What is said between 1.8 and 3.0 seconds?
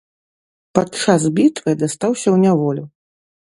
дастаўся ў няволю.